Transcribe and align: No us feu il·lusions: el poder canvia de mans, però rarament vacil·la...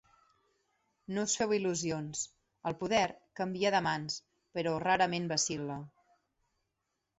No 1.17 1.25
us 1.27 1.35
feu 1.41 1.53
il·lusions: 1.57 2.23
el 2.71 2.77
poder 2.81 3.03
canvia 3.41 3.73
de 3.77 3.83
mans, 3.91 4.19
però 4.59 4.75
rarament 4.89 5.31
vacil·la... 5.37 5.79